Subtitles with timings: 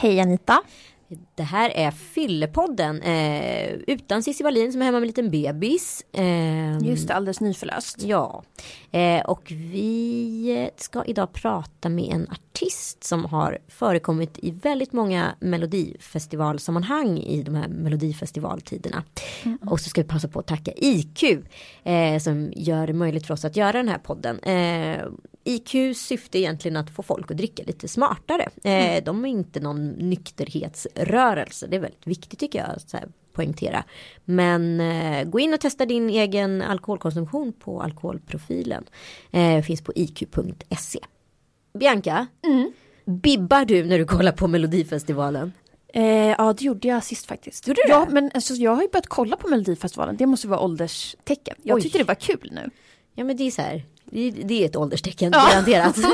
[0.00, 0.62] Hej Anita!
[1.34, 6.04] Det här är Fyllepodden eh, utan Cissi Wallin som är hemma med en liten bebis.
[6.12, 8.02] Eh, Just det, alldeles nyförlöst.
[8.02, 8.42] Ja,
[8.90, 15.34] eh, och vi ska idag prata med en artist som har förekommit i väldigt många
[15.40, 19.04] melodifestivalsammanhang i de här melodifestivaltiderna.
[19.44, 19.58] Mm.
[19.66, 21.22] Och så ska vi passa på att tacka IQ
[21.84, 24.40] eh, som gör det möjligt för oss att göra den här podden.
[25.48, 28.48] IQs syfte är egentligen att få folk att dricka lite smartare.
[28.64, 29.04] Eh, mm.
[29.04, 31.66] De är inte någon nykterhetsrörelse.
[31.66, 33.84] Det är väldigt viktigt tycker jag att poängtera.
[34.24, 38.84] Men eh, gå in och testa din egen alkoholkonsumtion på alkoholprofilen.
[39.30, 40.98] Eh, finns på iq.se.
[41.78, 42.72] Bianca, mm.
[43.04, 45.52] bibbar du när du kollar på Melodifestivalen?
[45.94, 46.04] Eh,
[46.38, 47.68] ja det gjorde jag sist faktiskt.
[47.68, 50.16] Gjorde du ja, men alltså, jag har ju börjat kolla på Melodifestivalen.
[50.16, 51.56] Det måste vara ålderstecken.
[51.62, 51.82] Jag Oj.
[51.82, 52.70] tyckte det var kul nu.
[53.14, 53.84] Ja men det är så här.
[54.10, 55.48] Det, är ett ålderstecken ja.
[55.50, 55.96] garanterat.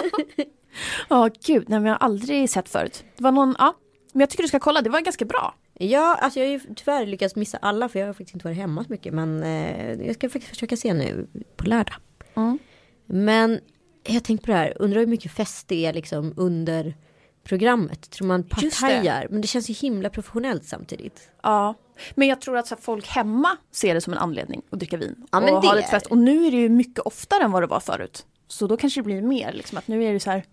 [1.08, 3.04] Ja, oh, gud, nej men jag har aldrig sett förut.
[3.16, 3.74] Det var någon, ja,
[4.12, 5.54] men jag tycker du ska kolla, det var ganska bra.
[5.78, 8.56] Ja, alltså jag har ju tyvärr lyckats missa alla för jag har faktiskt inte varit
[8.56, 9.14] hemma så mycket.
[9.14, 11.94] Men eh, jag ska faktiskt försöka se nu på lördag.
[12.34, 12.58] Mm.
[13.06, 13.60] Men
[14.02, 16.94] jag tänkte på det här, undrar hur mycket fest det är liksom under
[17.44, 18.10] programmet.
[18.10, 21.30] Tror man partajar, men det känns ju himla professionellt samtidigt.
[21.42, 21.74] Ja,
[22.14, 25.26] men jag tror att så folk hemma ser det som en anledning att dricka vin.
[25.32, 26.06] Ja, och ha lite fest.
[26.06, 28.26] Och nu är det ju mycket oftare än vad det var förut.
[28.48, 30.44] Så då kanske det blir mer, liksom att nu är det så här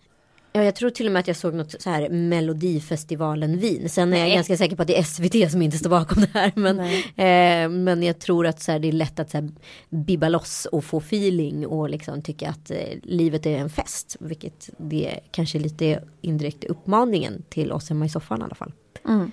[0.53, 3.89] Ja, jag tror till och med att jag såg något så här Melodifestivalen vin.
[3.89, 6.39] Sen är jag ganska säker på att det är SVT som inte står bakom det
[6.39, 6.51] här.
[6.55, 9.49] Men, eh, men jag tror att så här, det är lätt att så här,
[9.89, 14.17] bibba loss och få feeling och liksom tycka att eh, livet är en fest.
[14.19, 18.73] Vilket det kanske lite är indirekt uppmaningen till oss hemma i soffan i alla fall.
[19.07, 19.31] Mm.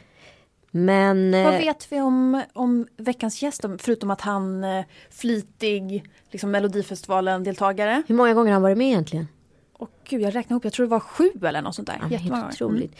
[0.70, 6.50] Men, Vad eh, vet vi om, om veckans gäst, förutom att han eh, flitig liksom
[6.50, 8.02] Melodifestivalen-deltagare?
[8.06, 9.28] Hur många gånger har han varit med egentligen?
[9.78, 11.98] Och gud, jag räknade ihop, jag tror det var sju eller något sånt där.
[12.10, 12.94] Ja, helt otroligt.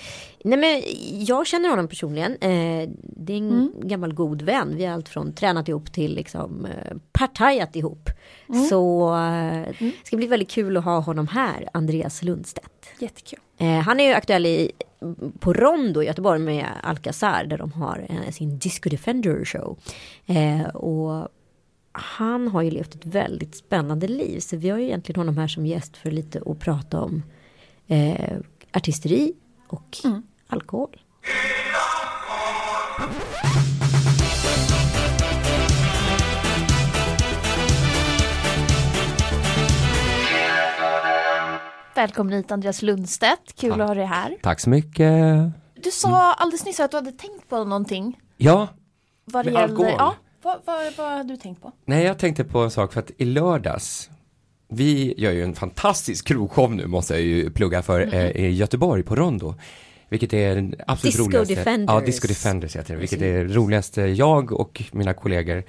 [0.44, 0.58] Mm.
[0.58, 0.82] Nej men
[1.24, 2.32] jag känner honom personligen.
[2.32, 3.72] Eh, det är en mm.
[3.82, 4.76] gammal god vän.
[4.76, 8.10] Vi har allt från tränat ihop till liksom eh, partajat ihop.
[8.48, 8.64] Mm.
[8.64, 12.86] Så eh, det ska bli väldigt kul att ha honom här, Andreas Lundstedt.
[12.98, 13.38] Jättekul.
[13.58, 14.72] Eh, han är ju aktuell i,
[15.38, 19.78] på Rondo i Göteborg med Alcazar där de har eh, sin Disco Defender show.
[20.74, 21.28] Och
[21.98, 24.41] han har ju levt ett väldigt spännande liv.
[24.41, 27.22] Så vi har ju egentligen honom här som gäst för lite att prata om
[27.86, 28.36] eh,
[28.72, 29.32] artisteri
[29.69, 30.22] och mm.
[30.47, 30.97] alkohol.
[41.94, 43.81] Välkommen hit Andreas Lundstedt, kul Tack.
[43.81, 44.37] att ha dig här.
[44.42, 45.12] Tack så mycket.
[45.75, 48.20] Du sa alldeles nyss att du hade tänkt på någonting.
[48.37, 48.69] Ja,
[49.25, 49.94] vad det med gäller, alkohol.
[49.98, 51.72] Ja, vad, vad, vad har du tänkt på?
[51.84, 54.10] Nej, jag tänkte på en sak för att i lördags
[54.69, 58.15] vi gör ju en fantastisk krogshow nu måste jag ju plugga för mm.
[58.15, 59.54] eh, i Göteborg på Rondo.
[60.08, 61.54] Vilket är absolut Disco roligaste.
[61.54, 61.94] Defenders.
[61.94, 63.00] Ja, Disco Defenders heter det.
[63.00, 65.62] Vilket är roligaste jag och mina kollegor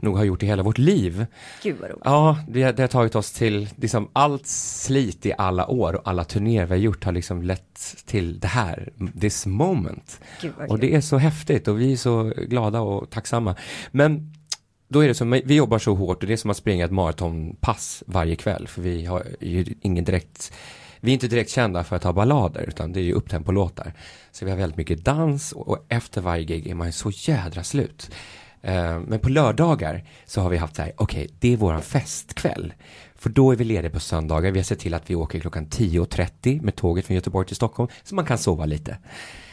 [0.00, 1.26] nog har gjort i hela vårt liv.
[1.62, 2.02] Gud vad roligt.
[2.04, 6.24] Ja, det, det har tagit oss till liksom allt slit i alla år och alla
[6.24, 10.20] turnéer vi har gjort har liksom lett till det här, this moment.
[10.42, 13.56] Gud, och det är så häftigt och vi är så glada och tacksamma.
[13.90, 14.32] Men
[14.88, 16.90] då är det som, vi jobbar så hårt och det är som att springa ett
[16.90, 20.52] maratonpass varje kväll för vi har ju ingen direkt
[21.00, 23.92] vi är inte direkt kända för att ha ballader utan det är ju upptempolåtar.
[24.32, 28.10] Så vi har väldigt mycket dans och efter varje gig är man så jädra slut.
[28.62, 31.82] Eh, men på lördagar så har vi haft så här, okej, okay, det är våran
[31.82, 32.72] festkväll.
[33.14, 34.50] För då är vi lediga på söndagar.
[34.50, 37.88] Vi har sett till att vi åker klockan 10.30 med tåget från Göteborg till Stockholm.
[38.02, 38.98] Så man kan sova lite.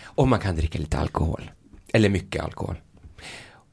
[0.04, 1.52] Och man kan dricka lite alkohol.
[1.94, 2.75] Eller mycket alkohol.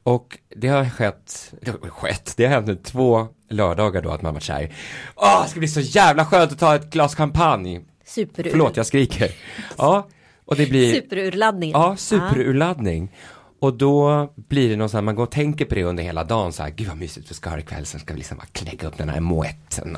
[0.03, 4.23] Och det har skett, det har skett, det har hänt nu två lördagar då att
[4.23, 4.75] man varit såhär,
[5.17, 7.81] åh, det ska bli så jävla skönt att ta ett glas champagne.
[8.05, 8.51] Superur.
[8.51, 9.31] Förlåt, jag skriker.
[9.79, 10.09] Ja,
[10.45, 11.71] och det blir Superurladdning.
[11.71, 13.17] Ja, superurladdning.
[13.61, 16.25] Och då blir det någon sån här, man går och tänker på det under hela
[16.25, 18.47] dagen så här, gud vad mysigt vi ska ha ikväll, sen ska vi liksom bara
[18.53, 19.97] knäcka upp den här moetten.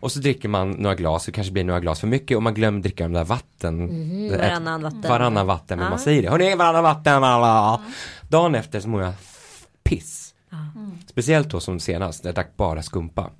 [0.00, 2.54] Och så dricker man några glas, det kanske blir några glas för mycket och man
[2.54, 3.88] glömmer dricka de där vatten.
[3.88, 5.02] Mm, varannan vatten.
[5.02, 5.90] Varannan vatten, men ah.
[5.90, 6.30] man säger det.
[6.30, 7.82] Hörni, varannan vatten, alla.
[8.28, 9.14] Dagen efter så mår jag
[9.82, 10.34] piss.
[10.52, 10.98] Mm.
[11.06, 13.30] Speciellt då som senast, när jag drack bara skumpa.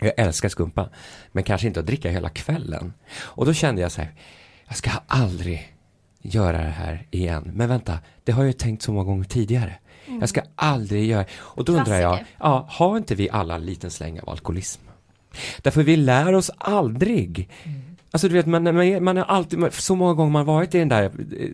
[0.00, 0.88] Jag älskar skumpa,
[1.32, 2.92] men kanske inte att dricka hela kvällen.
[3.20, 4.14] Och då kände jag så här,
[4.66, 5.74] jag ska aldrig
[6.22, 7.50] göra det här igen.
[7.54, 9.74] Men vänta, det har jag ju tänkt så många gånger tidigare.
[10.06, 10.20] Mm.
[10.20, 11.96] Jag ska aldrig göra, och då Klassiker.
[11.96, 14.87] undrar jag, ja, har inte vi alla en liten släng av alkoholism?
[15.62, 17.48] Därför vi lär oss aldrig.
[17.64, 17.80] Mm.
[18.10, 21.10] Alltså du vet, man, man, har alltid, så många gånger man varit i den där,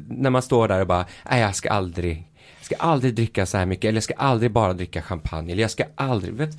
[0.08, 2.30] när man står där och bara, nej jag ska aldrig
[2.64, 5.70] ska aldrig dricka så här mycket, eller jag ska aldrig bara dricka champagne, eller jag
[5.70, 6.50] ska aldrig, vet,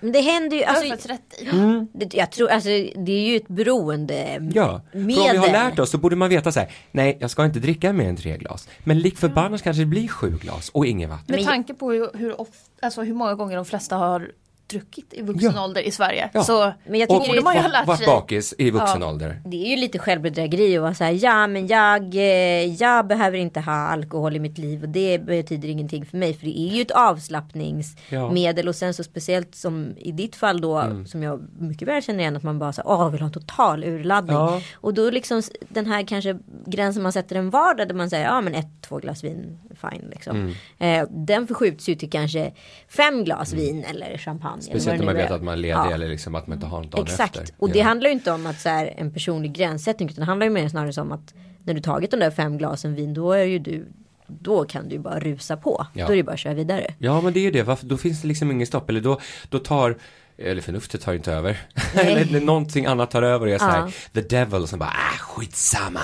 [0.00, 1.88] men det händer ju, alltså, mm.
[2.12, 5.14] jag tror, alltså det är ju ett beroende Ja, medel.
[5.14, 7.44] för om vi har lärt oss så borde man veta så här, nej jag ska
[7.44, 8.68] inte dricka mer än tre glas.
[8.84, 11.36] Men lik förbannat kanske det blir sju glas och inget vatten.
[11.36, 14.30] Med tanke på hur, hur, ofta, alltså hur många gånger de flesta har
[14.66, 15.64] druckit i vuxen ja.
[15.64, 16.30] ålder i Sverige.
[16.32, 16.44] Ja.
[16.44, 18.06] Så men jag tycker och man ju lärt sig.
[18.06, 19.08] bakis i vuxen ja.
[19.08, 19.42] ålder.
[19.44, 23.38] Det är ju lite självbedrägeri att vara så här, ja men jag, eh, jag behöver
[23.38, 26.34] inte ha alkohol i mitt liv och det betyder ingenting för mig.
[26.34, 30.78] För det är ju ett avslappningsmedel och sen så speciellt som i ditt fall då
[30.78, 31.06] mm.
[31.06, 33.84] som jag mycket väl känner igen att man bara så åh vill ha en total
[33.84, 34.36] urladdning.
[34.74, 38.40] Och då liksom den här kanske gränsen man sätter en vardag där man säger ja
[38.40, 40.36] men ett, två glas vin, fine liksom.
[40.36, 41.02] Mm.
[41.02, 42.52] Eh, den förskjuts ju till kanske
[42.88, 43.64] fem glas mm.
[43.64, 44.53] vin eller champagne.
[44.60, 45.92] Speciellt när man vet att man är ledig ja.
[45.92, 47.36] eller liksom att man inte har något dagen Exakt.
[47.36, 47.54] efter.
[47.58, 47.84] Och det ja.
[47.84, 50.68] handlar ju inte om att så här, en personlig gränssättning utan det handlar ju mer
[50.68, 51.34] snarare om att
[51.64, 53.86] när du tagit de där fem glasen vin då är ju du
[54.26, 55.86] då kan du bara rusa på.
[55.92, 56.06] Ja.
[56.06, 56.94] Då är det bara att köra vidare.
[56.98, 58.90] Ja men det är ju det, Varför, då finns det liksom ingen stopp.
[58.90, 59.96] Eller då, då tar
[60.38, 61.60] eller förnuftet tar ju inte över.
[61.94, 63.90] eller någonting annat tar över och jag säger ja.
[64.12, 66.00] the devil som bara, ah skitsamma.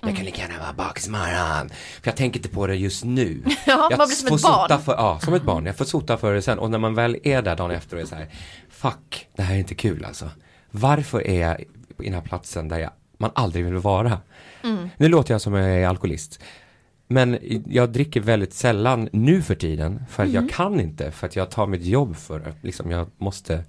[0.00, 0.24] Jag kan mm.
[0.24, 1.68] lika gärna vara bakis imorgon.
[2.02, 3.42] För jag tänker inte på det just nu.
[3.66, 4.80] Ja, jag man blir som ett barn.
[4.80, 5.66] För, ja, som ett barn.
[5.66, 6.58] Jag får sota för det sen.
[6.58, 8.28] Och när man väl är där dagen efter och är så här,
[8.70, 10.30] fuck, det här är inte kul alltså.
[10.70, 11.64] Varför är jag
[11.96, 14.18] på den här platsen där jag, man aldrig vill vara?
[14.64, 14.90] Mm.
[14.96, 16.40] Nu låter jag som jag är alkoholist.
[17.08, 20.44] Men jag dricker väldigt sällan nu för tiden för att mm.
[20.44, 22.54] jag kan inte för att jag tar mitt jobb för det.
[22.62, 23.64] Liksom jag måste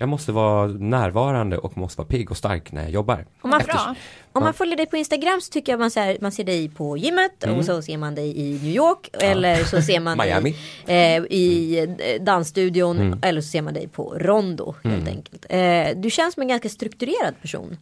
[0.00, 3.26] jag måste vara närvarande och måste vara pigg och stark när jag jobbar.
[3.40, 3.94] Om man, Eftersom,
[4.32, 6.96] om man följer dig på Instagram så tycker jag man ser, man ser dig på
[6.96, 7.58] gymmet mm.
[7.58, 9.18] och så ser man dig i New York ja.
[9.18, 13.18] eller så ser man dig eh, i eh, dansstudion mm.
[13.22, 15.16] eller så ser man dig på Rondo helt mm.
[15.16, 15.46] enkelt.
[15.48, 17.76] Eh, du känns som en ganska strukturerad person.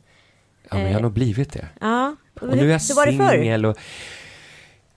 [0.71, 1.69] Ja men jag har nog blivit det.
[1.81, 2.17] Ja.
[2.41, 3.79] Och nu är jag singel och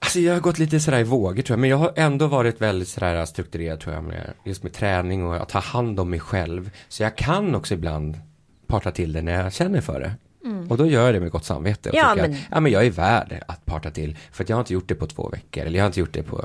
[0.02, 2.60] Alltså jag har gått lite sådär i vågor tror jag, men jag har ändå varit
[2.60, 6.20] väldigt sådär strukturerad tror jag med just med träning och att ta hand om mig
[6.20, 6.70] själv.
[6.88, 8.20] Så jag kan också ibland
[8.66, 10.12] parta till det när jag känner för det.
[10.44, 10.70] Mm.
[10.70, 11.90] Och då gör jag det med gott samvete.
[11.90, 12.32] Och ja, men...
[12.32, 14.16] Att, ja, men jag är värd att parta till.
[14.32, 15.64] För att jag har inte gjort det på två veckor.
[15.64, 16.44] Eller jag har inte gjort det på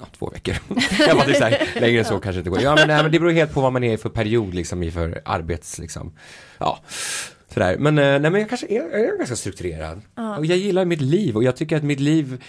[0.00, 0.54] ja, två veckor.
[0.98, 2.60] jag bara, så här, längre än så kanske inte går.
[2.60, 4.90] Ja, men, nej, men det beror helt på vad man är för period, liksom, i
[4.90, 6.12] för arbets, liksom.
[6.58, 6.80] Ja.
[7.54, 7.76] Sådär.
[7.78, 10.00] Men, eh, nej, men jag kanske är, jag är ganska strukturerad.
[10.18, 10.38] Uh.
[10.38, 12.42] Och jag gillar mitt liv och jag tycker att mitt liv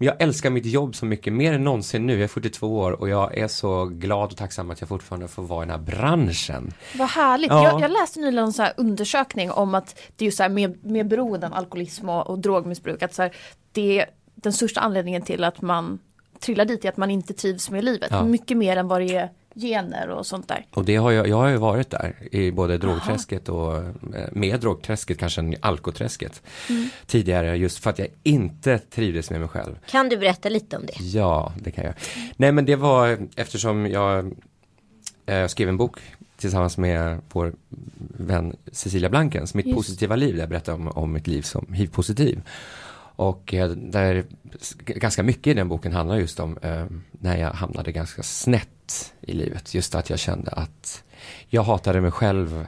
[0.00, 2.12] jag älskar mitt jobb så mycket, mer än någonsin nu.
[2.12, 5.42] Jag är 42 år och jag är så glad och tacksam att jag fortfarande får
[5.42, 6.72] vara i den här branschen.
[6.94, 7.50] Vad härligt.
[7.50, 7.64] Ja.
[7.64, 10.84] Jag, jag, läste nyligen en så undersökning om att det är ju så här med,
[10.84, 13.36] med beroenden, alkoholism och, och drogmissbruk, att så här,
[13.72, 15.98] det är den största anledningen till att man
[16.40, 18.08] trillar dit är att man inte trivs med livet.
[18.10, 18.24] Ja.
[18.24, 20.66] Mycket mer än vad det är gener och sånt där.
[20.70, 23.84] Och det har jag, jag har ju varit där i både drogträsket och eh,
[24.32, 26.88] med drogträsket kanske än alkoträsket mm.
[27.06, 29.78] tidigare just för att jag inte trivdes med mig själv.
[29.86, 31.04] Kan du berätta lite om det?
[31.04, 31.94] Ja, det kan jag.
[32.36, 34.32] Nej men det var eftersom jag
[35.26, 36.00] eh, skrev en bok
[36.36, 37.52] tillsammans med vår
[38.16, 39.76] vän Cecilia Blankens, Mitt just.
[39.76, 42.42] positiva liv, där jag berättar om, om mitt liv som hiv-positiv.
[43.16, 44.24] Och eh, där
[44.84, 48.68] ganska mycket i den boken handlar just om eh, när jag hamnade ganska snett
[49.20, 49.74] i livet.
[49.74, 51.04] Just att jag kände att
[51.48, 52.66] jag hatade mig själv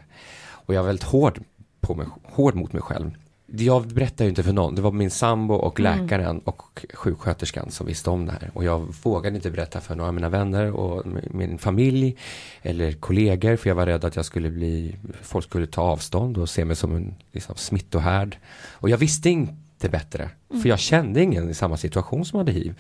[0.70, 1.40] och jag var väldigt hård,
[1.80, 3.10] på mig, hård mot mig själv.
[3.52, 4.74] Jag berättade ju inte för någon.
[4.74, 6.00] Det var min sambo och mm.
[6.00, 6.42] läkaren mm.
[6.44, 8.50] och sjuksköterskan som visste om det här.
[8.54, 12.16] Och jag vågade inte berätta för några av mina vänner och min familj
[12.62, 13.56] eller kollegor.
[13.56, 16.76] För jag var rädd att jag skulle bli, folk skulle ta avstånd och se mig
[16.76, 18.38] som en liksom, smittohärd.
[18.72, 20.30] Och jag visste inte bättre.
[20.50, 20.62] Mm.
[20.62, 22.74] För jag kände ingen i samma situation som hade hiv.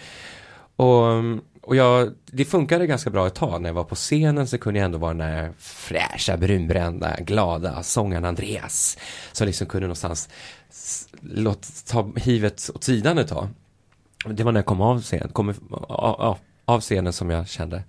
[0.76, 1.06] Och,
[1.60, 3.62] och jag, det funkade ganska bra ett tag.
[3.62, 7.82] När jag var på scenen så kunde jag ändå vara den där fräscha, brunbrända, glada
[7.82, 8.98] sångaren Andreas.
[9.32, 10.28] Som liksom kunde någonstans
[11.20, 13.48] låt, ta hivet åt sidan ett tag.
[14.26, 15.54] Det var när jag kom av scenen, kom,
[15.88, 17.82] av, av scenen som jag kände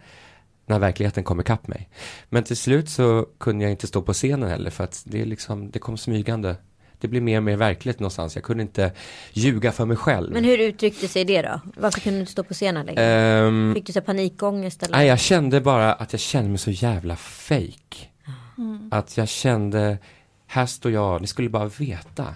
[0.65, 1.89] när verkligheten kom ikapp mig.
[2.29, 5.71] Men till slut så kunde jag inte stå på scenen heller för att det, liksom,
[5.71, 6.55] det kom smygande
[7.01, 8.35] det blir mer och mer verkligt någonstans.
[8.35, 8.91] Jag kunde inte
[9.33, 10.33] ljuga för mig själv.
[10.33, 11.61] Men hur uttryckte sig det då?
[11.77, 13.41] Varför kunde du inte stå på scenen längre?
[13.41, 14.83] Um, Fick du så panikångest?
[14.83, 14.97] Eller?
[14.97, 18.07] Nej, jag kände bara att jag kände mig så jävla fake.
[18.57, 18.89] Mm.
[18.91, 19.97] Att jag kände,
[20.47, 22.35] här står jag, ni skulle bara veta.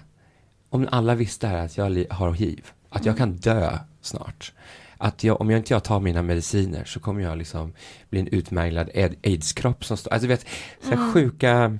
[0.69, 3.17] Om alla visste här att jag har hiv, att jag mm.
[3.17, 4.53] kan dö snart.
[4.97, 7.73] Att jag, om jag inte jag tar mina mediciner så kommer jag liksom
[8.09, 8.89] bli en utmärglad
[9.23, 10.45] aids-kropp som står, alltså vet,
[10.81, 11.13] så mm.
[11.13, 11.77] sjuka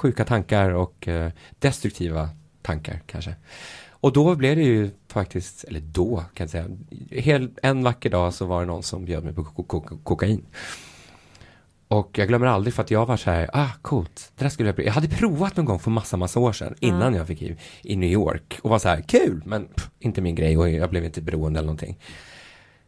[0.00, 2.28] sjuka tankar och eh, destruktiva
[2.62, 3.34] tankar kanske.
[3.90, 6.66] Och då blev det ju faktiskt, eller då kan jag säga,
[7.10, 9.44] hel, en vacker dag så var det någon som bjöd mig på
[10.04, 10.46] kokain.
[11.88, 14.68] Och jag glömmer aldrig för att jag var så här, ah coolt, det där skulle
[14.68, 14.86] jag prova.
[14.86, 17.14] Jag hade provat någon gång för massa, massa år sedan innan mm.
[17.14, 20.34] jag fick hiv i New York och var så här, kul, men pff, inte min
[20.34, 21.98] grej och jag blev inte beroende eller någonting.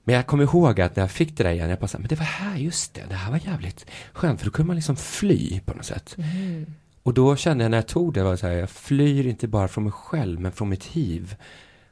[0.04, 2.08] Men jag kommer ihåg att när jag fick det där igen, jag bara så men
[2.08, 4.96] det var här, just det, det här var jävligt skönt, för då kunde man liksom
[4.96, 6.16] fly på något sätt.
[6.18, 6.66] Mm.
[7.02, 9.68] Och då kände jag när jag tog det, var så här, jag flyr inte bara
[9.68, 11.36] från mig själv, men från mitt hiv.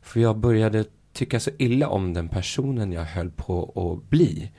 [0.02, 4.50] För jag började tycka så illa om den personen jag höll på att bli.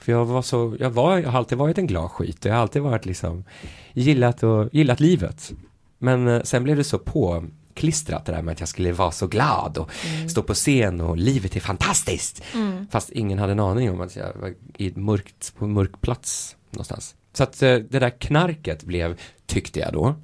[0.00, 2.60] För jag var så, jag var, jag har alltid varit en glad skit jag har
[2.60, 3.44] alltid varit liksom
[3.92, 5.52] gillat och gillat livet.
[5.98, 7.44] Men eh, sen blev det så på
[7.74, 10.28] klistrat det där med att jag skulle vara så glad och mm.
[10.28, 12.42] stå på scen och livet är fantastiskt.
[12.54, 12.86] Mm.
[12.90, 16.00] Fast ingen hade en aning om att jag var i ett mörkt, på en mörk
[16.00, 17.14] plats någonstans.
[17.32, 20.14] Så att eh, det där knarket blev, tyckte jag då,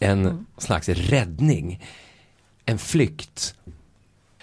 [0.00, 0.46] en mm.
[0.58, 1.84] slags räddning.
[2.64, 3.54] En flykt.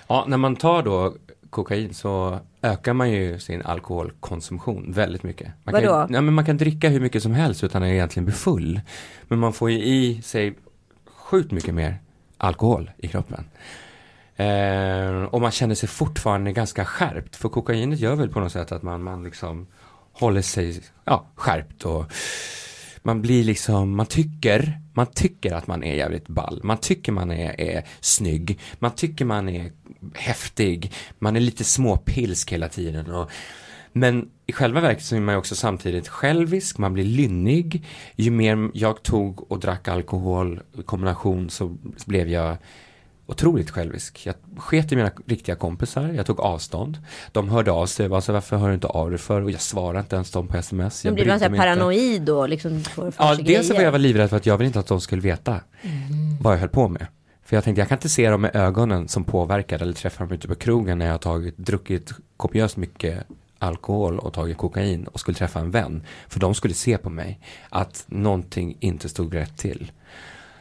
[0.08, 1.16] Ja, när man tar då
[1.50, 5.48] kokain så ökar man ju sin alkoholkonsumtion väldigt mycket.
[5.64, 5.88] Man Vadå?
[5.88, 8.82] Kan, ja, men man kan dricka hur mycket som helst utan att egentligen bli full.
[9.28, 10.56] Men man får ju i sig
[11.06, 11.98] sjukt mycket mer
[12.38, 13.46] alkohol i kroppen.
[14.36, 17.36] Eh, och man känner sig fortfarande ganska skärpt.
[17.36, 19.68] För kokainet gör väl på något sätt att man, man liksom
[20.20, 22.12] håller sig ja, skärpt och
[23.04, 26.60] man blir liksom, man tycker, man tycker att man är jävligt ball.
[26.64, 28.60] Man tycker man är, är snygg.
[28.80, 29.72] Man tycker man är
[30.14, 30.92] häftig.
[31.20, 33.12] Man är lite småpilsk hela tiden.
[33.12, 33.32] Och,
[33.94, 37.86] men i själva verket så är man ju också samtidigt självisk, man blir lynnig.
[38.16, 42.58] Ju mer jag tog och drack alkohol i kombination så blev jag
[43.30, 44.26] otroligt självisk.
[44.26, 46.98] Jag sket i mina riktiga kompisar, jag tog avstånd.
[47.32, 49.42] De hörde av sig, alltså, varför hör du inte av dig för?
[49.42, 51.04] Och jag svarade inte ens dem på sms.
[51.04, 52.48] Men blir man så paranoid då?
[52.48, 54.88] Liksom, för, för ja, dels så var jag livrädd för att jag ville inte att
[54.88, 56.38] de skulle veta mm.
[56.42, 57.08] vad jag höll på med.
[57.44, 60.34] För jag tänkte, jag kan inte se dem med ögonen som påverkar eller träffa dem
[60.34, 63.24] ute på krogen när jag har tagit, druckit kopiöst mycket
[63.60, 66.04] alkohol och tagit kokain och skulle träffa en vän.
[66.28, 69.92] För de skulle se på mig att någonting inte stod rätt till.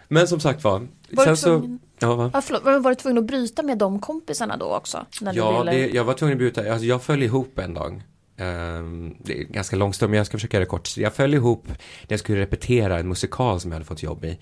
[0.08, 0.86] Men som sagt var.
[1.10, 2.30] Var sen så, ja, va?
[2.34, 5.06] ja, förlåt, var du tvungen att bryta med de kompisarna då också?
[5.20, 5.72] Ja, ville...
[5.72, 6.72] det, jag var tvungen att bryta.
[6.72, 8.02] Alltså, jag föll ihop en dag.
[8.40, 10.96] Um, det är ganska långt men jag ska försöka göra det kort.
[10.96, 11.76] Jag föll ihop när
[12.08, 14.38] jag skulle repetera en musikal som jag hade fått jobb i.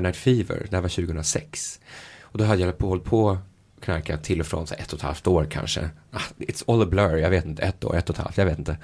[0.00, 1.80] Night Fever, det här var 2006.
[2.20, 3.38] Och då hade jag hållit på
[3.80, 5.90] knarkat till och från så ett och ett halvt år kanske.
[6.10, 8.46] Ah, it's all a blur, jag vet inte, ett år, ett och ett halvt, jag
[8.46, 8.76] vet inte.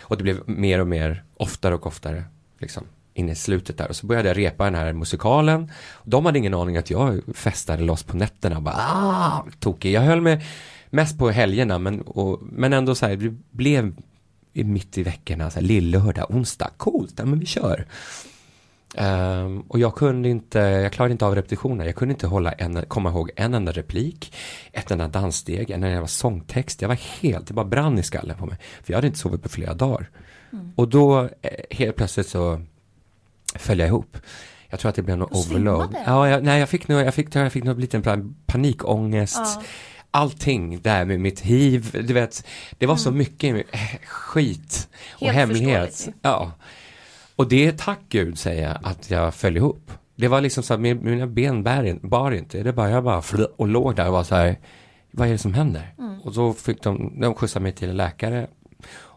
[0.00, 2.24] Och det blev mer och mer, oftare och oftare,
[2.58, 3.88] liksom in i slutet där.
[3.88, 5.70] Och så började jag repa den här musikalen.
[6.04, 8.60] De hade ingen aning att jag festade loss på nätterna.
[8.60, 9.92] Bara, ah, tokig.
[9.92, 10.44] Jag höll mig
[10.90, 13.94] mest på helgerna men, och, men ändå så här, det blev
[14.52, 17.86] mitt i veckorna, så här, lillördag, onsdag, coolt, ja, men vi kör.
[18.98, 21.84] Um, och jag kunde inte, jag klarade inte av repetitioner.
[21.84, 24.34] Jag kunde inte hålla en, komma ihåg en enda replik,
[24.72, 26.82] ett enda danssteg, en enda sångtext.
[26.82, 28.58] Jag var helt, det bara brann i skallen på mig.
[28.82, 30.10] För jag hade inte sovit på flera dagar.
[30.52, 30.72] Mm.
[30.76, 31.30] Och då eh,
[31.70, 32.60] helt plötsligt så
[33.54, 34.16] föll jag ihop.
[34.68, 35.96] Jag tror att det blev någon overload.
[36.06, 39.36] Ja, jag, nej, jag fick nog, jag fick, jag fick nog liten panikångest.
[39.36, 39.62] Ja.
[40.10, 42.46] Allting där med mitt hiv, du vet,
[42.78, 42.98] det var mm.
[42.98, 43.66] så mycket
[44.06, 46.08] skit och Helt hemlighet.
[46.22, 46.52] Ja.
[47.36, 49.90] Och det är tack gud säger jag att jag föll ihop.
[50.16, 52.62] Det var liksom så att mina ben bär, bar inte.
[52.62, 53.22] Det bara, jag bara
[53.56, 54.56] och låg där och var så här,
[55.10, 55.94] vad är det som händer?
[55.98, 56.20] Mm.
[56.20, 58.46] Och så fick de, de skjutsade mig till en läkare.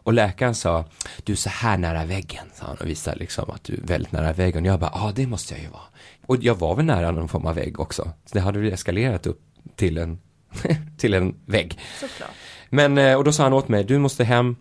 [0.04, 0.84] Och läkaren sa,
[1.24, 4.12] du är så här nära väggen, sa han och visade liksom att du är väldigt
[4.12, 4.62] nära väggen.
[4.62, 5.82] Och jag bara, ja det måste jag ju vara.
[6.26, 8.02] Och jag var väl nära någon form av vägg också.
[8.02, 9.40] Så det hade väl eskalerat upp
[9.76, 10.18] till en,
[10.98, 11.78] till en vägg.
[12.00, 12.30] Såklart.
[12.70, 14.56] Men, eh, och då sa han åt mig, du måste hem,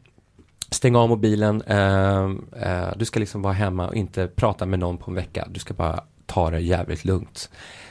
[0.73, 2.23] Stäng av mobilen, eh,
[2.61, 5.47] eh, du ska liksom vara hemma och inte prata med någon på en vecka.
[5.49, 7.49] Du ska bara ta det jävligt lugnt.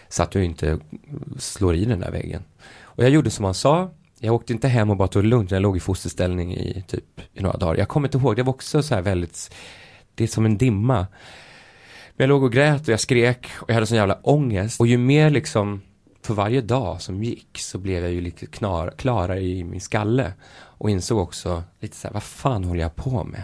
[0.09, 0.78] Så att du inte
[1.38, 2.42] slår i den där väggen.
[2.82, 3.90] Och jag gjorde som han sa.
[4.25, 5.50] Jag åkte inte hem och bara tog det lugnt.
[5.50, 7.79] Jag låg i fosterställning i typ i några dagar.
[7.79, 9.55] Jag kommer inte ihåg, det var också så här väldigt,
[10.14, 11.07] det är som en dimma.
[12.17, 14.81] Men jag låg och grät och jag skrek och jag hade sån jävla ångest.
[14.81, 15.83] Och ju mer liksom,
[16.23, 20.33] för varje dag som gick så blev jag ju lite knar, klarare i min skalle.
[20.52, 23.43] Och insåg också lite så här, vad fan håller jag på med?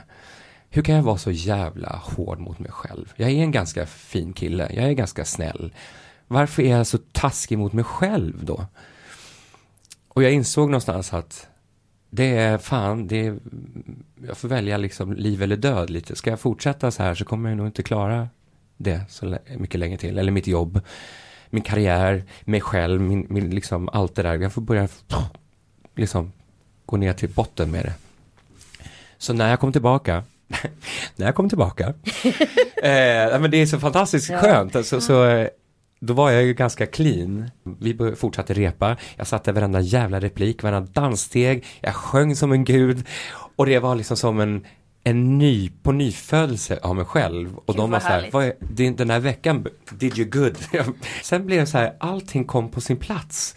[0.71, 3.13] Hur kan jag vara så jävla hård mot mig själv?
[3.17, 5.73] Jag är en ganska fin kille, jag är ganska snäll.
[6.27, 8.67] Varför är jag så taskig mot mig själv då?
[10.19, 11.49] Och jag insåg någonstans att
[12.11, 13.39] det är fan, det är,
[14.27, 16.17] jag får välja liksom liv eller död lite.
[16.17, 18.29] Ska jag fortsätta så här så kommer jag nog inte klara
[18.77, 20.19] det så mycket länge till.
[20.19, 20.81] Eller mitt jobb,
[21.51, 24.39] min karriär, mig själv, min, min liksom allt det där.
[24.39, 24.89] Jag får börja
[25.97, 26.33] liksom
[26.87, 27.95] gå ner till botten med det.
[29.19, 30.25] Så när jag kom tillbaka,
[31.17, 31.87] när jag kom tillbaka,
[32.83, 35.49] eh, men det är så fantastiskt skönt, alltså, så,
[36.01, 37.51] då var jag ju ganska clean.
[37.63, 43.07] Vi fortsatte repa, jag satte varenda jävla replik, varenda danssteg, jag sjöng som en gud
[43.57, 44.67] och det var liksom som en
[45.05, 47.57] en ny, på nyfödelse av mig själv.
[47.57, 50.57] Och Gud, de var så här, vad är, den här veckan, did you good?
[51.23, 53.57] Sen blev det så här, allting kom på sin plats.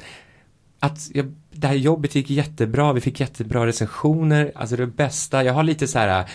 [0.79, 5.53] att jag, det här jobbet gick jättebra, vi fick jättebra recensioner, alltså det bästa, jag
[5.53, 6.29] har lite så här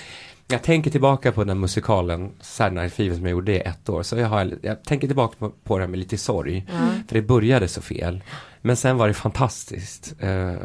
[0.49, 4.03] jag tänker tillbaka på den musikalen Saturday Night Fever som jag gjorde i ett år.
[4.03, 6.67] Så jag, har, jag tänker tillbaka på, på det med lite sorg.
[6.71, 7.07] Mm.
[7.09, 8.23] För det började så fel.
[8.63, 10.15] Men sen var det fantastiskt.
[10.25, 10.57] Uh,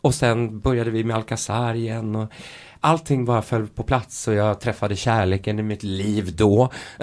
[0.00, 2.16] och sen började vi med Alcazar igen.
[2.16, 2.32] Och
[2.80, 6.72] allting bara föll på plats och jag träffade kärleken i mitt liv då.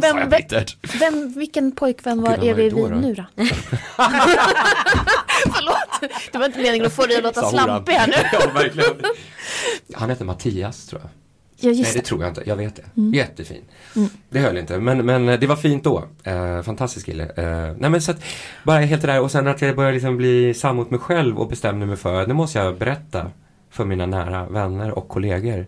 [0.00, 0.64] Vem, vem,
[1.00, 3.24] vem, vilken pojkvän var, är vi vid nu då?
[5.54, 8.12] Förlåt, det var inte meningen att få dig att låta slampig här nu.
[8.32, 8.94] ja, verkligen.
[9.94, 11.10] Han heter Mattias tror jag.
[11.58, 12.42] Ja, Nej, det tror jag inte.
[12.46, 12.82] Jag vet det.
[12.96, 13.14] Mm.
[13.14, 13.62] Jättefin.
[13.96, 14.08] Mm.
[14.30, 16.04] Det höll inte, men, men det var fint då.
[16.22, 17.24] Eh, fantastisk kille.
[17.24, 18.24] Eh, nej, men så att,
[18.64, 21.38] bara helt det där och sen att jag började liksom bli sann mot mig själv
[21.38, 23.30] och bestämde mig för att nu måste jag berätta
[23.70, 25.66] för mina nära vänner och kollegor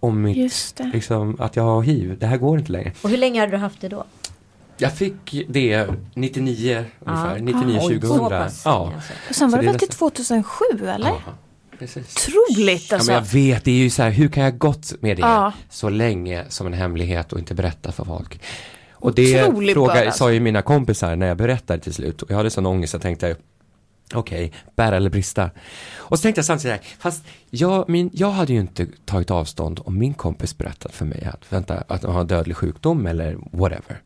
[0.00, 2.16] om mitt, liksom, att jag har hiv.
[2.18, 2.92] Det här går inte längre.
[3.02, 4.04] Och hur länge hade du haft det då?
[4.76, 7.10] Jag fick det 99 ah.
[7.10, 8.28] ungefär, 99 ah, 2000.
[8.28, 8.92] Pass, ja.
[9.28, 11.08] Och sen var det väl till 2007 eller?
[11.08, 11.32] Aha.
[11.78, 12.28] Precis.
[12.28, 13.10] Otroligt alltså.
[13.10, 13.38] Ja, men alltså.
[13.38, 15.52] jag vet, det är ju så här, hur kan jag gått med det ja.
[15.70, 18.40] så länge som en hemlighet och inte berätta för folk?
[19.00, 20.18] Och det fråga, alltså.
[20.18, 23.02] sa ju mina kompisar när jag berättade till slut och jag hade sån ångest, jag
[23.02, 23.36] tänkte
[24.14, 25.50] Okej, okay, bära eller brista.
[25.96, 29.98] Och så tänkte jag samtidigt, fast jag, min, jag hade ju inte tagit avstånd om
[29.98, 34.02] min kompis berättat för mig att, vänta, att de har en dödlig sjukdom eller whatever.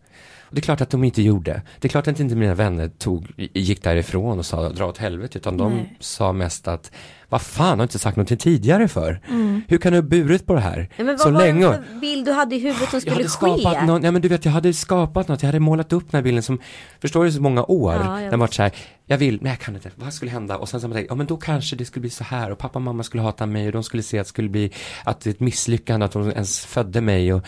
[0.53, 1.63] Och det är klart att de inte gjorde.
[1.81, 5.39] Det är klart att inte mina vänner tog, gick därifrån och sa dra åt helvete,
[5.39, 5.97] utan de Nej.
[6.01, 6.91] sa mest att
[7.33, 9.21] vad fan har inte sagt någonting tidigare för?
[9.29, 9.63] Mm.
[9.69, 11.67] Hur kan du ha burit på det här ja, men vad så var länge?
[11.67, 13.87] det för bild du hade i huvudet som skulle ske?
[13.87, 16.23] Någon, ja men du vet jag hade skapat något, jag hade målat upp den här
[16.23, 16.59] bilden som,
[17.01, 18.73] förstår du så många år, ja, den varit så här,
[19.07, 20.57] jag vill, men jag kan inte, vad skulle hända?
[20.57, 22.59] Och sen så man tänkt, ja men då kanske det skulle bli så här och
[22.59, 24.73] pappa och mamma skulle hata mig och de skulle se att det skulle bli,
[25.05, 27.47] att det är ett misslyckande att de ens födde mig och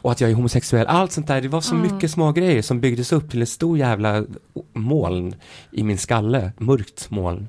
[0.00, 1.92] och att jag är homosexuell, allt sånt där, det var så mm.
[1.92, 4.24] mycket små grejer som byggdes upp till en stor jävla
[4.72, 5.34] moln
[5.72, 7.48] i min skalle, mörkt moln.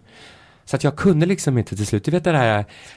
[0.70, 2.32] Så att jag kunde liksom inte till slut, du vet det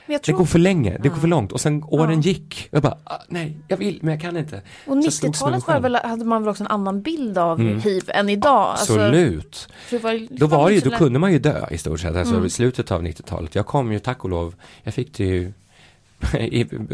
[0.07, 0.19] tror...
[0.27, 2.69] det går för länge, det går för långt och sen åren gick.
[2.71, 4.63] Jag bara, ah, nej, jag vill men jag kan inte.
[4.87, 7.81] Och 90-talet var väl, hade man väl också en annan bild av mm.
[7.81, 8.69] hiv än idag?
[8.71, 9.69] Alltså, Absolut.
[9.93, 12.47] Alltså, var, då var ju, då kunde man ju dö i stort sett, alltså mm.
[12.47, 13.55] i slutet av 90-talet.
[13.55, 15.53] Jag kom ju tack och lov, jag fick det ju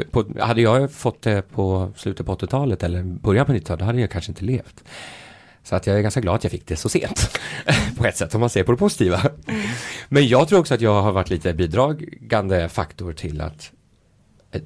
[0.10, 4.00] på, hade jag fått det på slutet på 80-talet eller början på 90-talet, då hade
[4.00, 4.84] jag kanske inte levt.
[5.68, 7.38] Så att jag är ganska glad att jag fick det så sent.
[7.96, 9.20] på ett sätt om man ser på det positiva.
[9.46, 9.60] Mm.
[10.08, 13.72] Men jag tror också att jag har varit lite bidragande faktor till att
[14.52, 14.60] eh,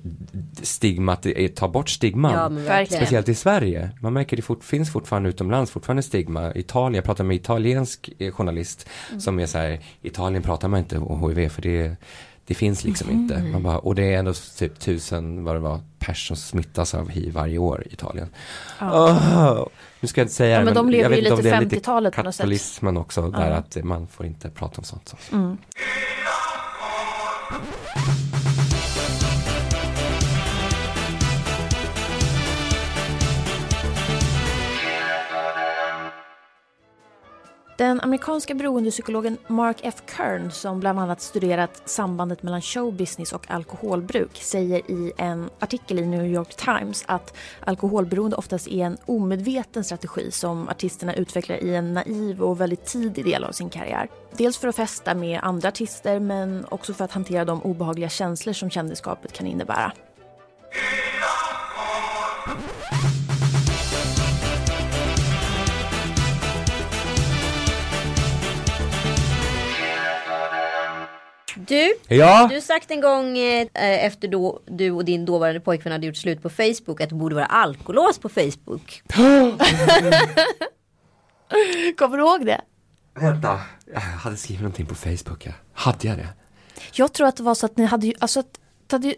[0.63, 2.65] stigmat, ta bort stigman.
[2.67, 3.91] Ja, Speciellt i Sverige.
[4.01, 6.55] Man märker det fort, finns fortfarande utomlands, fortfarande stigma.
[6.55, 9.21] Italien, jag pratade med italiensk eh, journalist mm.
[9.21, 11.97] som är så här, Italien pratar man inte om HIV för det
[12.47, 13.23] det finns liksom mm.
[13.23, 13.43] inte.
[13.43, 17.09] Man bara, och det är ändå typ tusen, vad det var, pers som smittas av
[17.09, 18.29] hiv varje år i Italien.
[18.79, 19.11] Ja.
[19.53, 19.69] Oh,
[20.03, 22.43] nu ska jag inte säga ja, men de lever ju lite 50-talet på något sätt.
[22.43, 25.09] Kapitalismen också, där att man får inte prata om sånt.
[25.09, 25.37] Så.
[25.37, 25.59] Mm.
[37.77, 39.95] Den amerikanska beroendepsykologen Mark F.
[40.17, 46.07] Kern som bland annat studerat sambandet mellan showbusiness och alkoholbruk säger i en artikel i
[46.07, 51.95] New York Times att alkoholberoende oftast är en omedveten strategi som artisterna utvecklar i en
[51.95, 54.09] naiv och väldigt tidig del av sin karriär.
[54.37, 58.53] Dels för att festa med andra artister men också för att hantera de obehagliga känslor
[58.53, 59.93] som kändisskapet kan innebära.
[71.69, 72.49] Du, ja?
[72.51, 76.43] du sagt en gång eh, efter då du och din dåvarande pojkvän hade gjort slut
[76.43, 79.03] på Facebook att det borde vara alkolås på Facebook.
[81.99, 82.61] Kommer du ihåg det?
[83.15, 83.61] Vänta,
[83.93, 85.47] jag hade skrivit någonting på Facebook.
[85.47, 85.53] Ja.
[85.73, 86.29] Hade jag det?
[86.93, 89.15] Jag tror att det var så att ni hade, alltså att det hade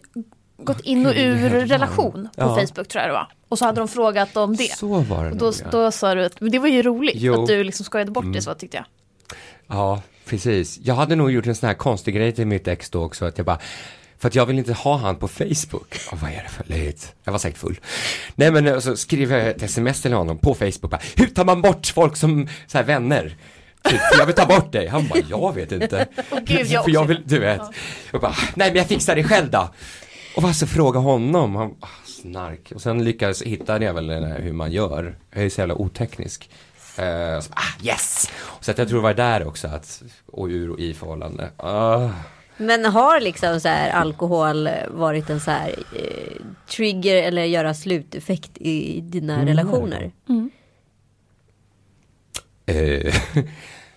[0.57, 2.49] gått in och ur relation på ja.
[2.49, 3.33] Facebook tror jag det var.
[3.49, 4.77] Och så hade de frågat om det.
[4.77, 5.71] Så var det och då, nog, ja.
[5.71, 7.43] då sa du att, men det var ju roligt jo.
[7.43, 8.35] att du liksom skojade bort mm.
[8.35, 8.87] det så tyckte jag.
[9.67, 10.79] Ja, Precis.
[10.83, 13.39] Jag hade nog gjort en sån här konstig grej till mitt ex då också, att
[13.39, 13.59] jag bara
[14.19, 16.01] för att jag vill inte ha han på Facebook.
[16.13, 17.15] Oh, vad är det för löjligt?
[17.25, 17.81] Jag var säkert full.
[18.35, 20.91] Nej men så alltså, skriver jag ett sms till honom på Facebook.
[20.91, 23.37] Bara, Hur tar man bort folk som så här, vänner?
[23.89, 24.87] Typ, jag vill ta bort dig.
[24.87, 26.07] Han bara, jag vet inte.
[26.31, 27.61] Oh, Gud, jag för jag vill, du vet.
[28.13, 29.69] Jag bara, nej men jag fixar det själv då.
[30.37, 31.55] Och vad så fråga honom.
[31.55, 32.73] Han, ah, snark.
[32.75, 35.17] Och sen lyckades hitta jag väl hur man gör.
[35.35, 36.51] Jag är så jävla oteknisk.
[36.99, 38.31] Uh, så, ah, yes!
[38.61, 41.51] Så att jag tror det var där också att, och ur och i förhållande.
[41.65, 42.11] Uh.
[42.57, 48.51] Men har liksom så här alkohol varit en så här eh, trigger eller göra sluteffekt
[48.55, 49.47] i dina mm.
[49.47, 50.13] relationer?
[50.29, 50.51] Mm.
[52.71, 53.15] Uh,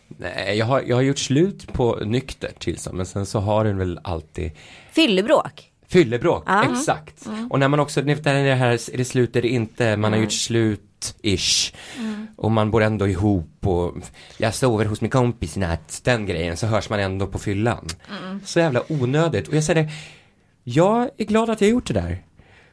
[0.08, 3.78] Nej, jag har, jag har gjort slut på nykter tillstånd, men sen så har den
[3.78, 4.52] väl alltid
[4.92, 5.72] Fyllebråk?
[5.88, 6.64] Fyllebråk, ah.
[6.72, 7.26] exakt.
[7.26, 7.52] Mm.
[7.52, 10.14] Och när man också, när det här, är det slut, är det inte, man mm.
[10.14, 10.82] har gjort slut,
[11.22, 11.74] ish.
[12.00, 12.28] Mm.
[12.36, 13.96] Och man bor ändå ihop och
[14.38, 17.88] jag sover hos min kompis i natt, den grejen, så hörs man ändå på fyllan.
[18.22, 18.42] Mm.
[18.46, 19.48] Så jävla onödigt.
[19.48, 19.92] Och jag säger det,
[20.64, 22.24] jag är glad att jag gjort det där.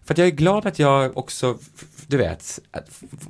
[0.04, 1.58] För att jag är glad att jag också,
[2.06, 2.60] du vet,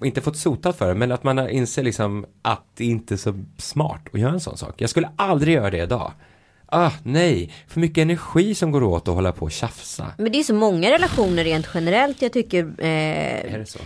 [0.03, 3.45] inte fått sotat för det, men att man inser liksom att det inte är så
[3.59, 4.81] smart att göra en sån sak.
[4.81, 6.13] Jag skulle aldrig göra det idag
[6.75, 10.07] ah, nej, för mycket energi som går åt att hålla på och tjafsa.
[10.19, 12.65] Men det är så många relationer rent generellt jag tycker.
[12.79, 13.79] Eh, är det så?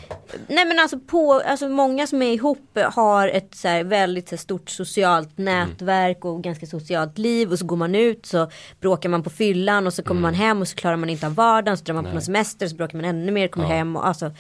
[0.48, 4.35] Nej men alltså på, alltså många som är ihop har ett så här, väldigt så
[4.35, 6.35] här, stort socialt nätverk mm.
[6.35, 9.94] och ganska socialt liv och så går man ut så bråkar man på fyllan och
[9.94, 10.22] så kommer mm.
[10.22, 12.11] man hem och så klarar man inte av vardagen så drar man nej.
[12.11, 13.74] på någon semester så bråkar man ännu mer, kommer ja.
[13.74, 14.33] hem och alltså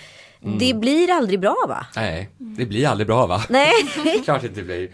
[0.42, 0.58] mm.
[0.58, 1.86] Det blir aldrig bra va?
[1.96, 3.42] Nej, det blir aldrig bra va?
[3.48, 3.72] Nej.
[4.24, 4.88] Klart det inte blir.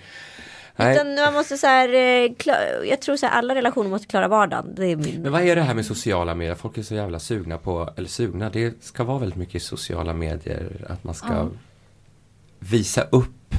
[0.78, 2.32] Utan man måste så här, eh,
[2.88, 4.74] jag tror så här, alla relationer måste klara vardagen.
[4.74, 5.22] Det är min...
[5.22, 6.54] Men vad är det här med sociala medier?
[6.54, 10.86] Folk är så jävla sugna på, eller sugna, det ska vara väldigt mycket sociala medier.
[10.88, 11.58] Att man ska mm.
[12.58, 13.54] visa upp